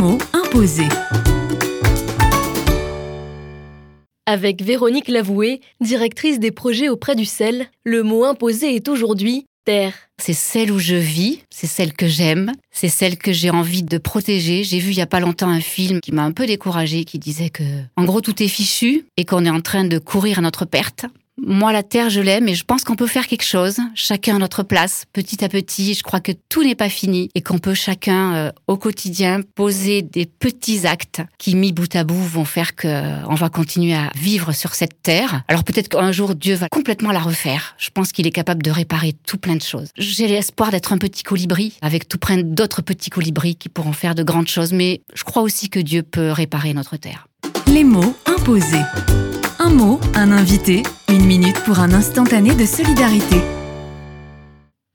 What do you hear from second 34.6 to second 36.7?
cette terre. Alors peut-être qu'un jour, Dieu va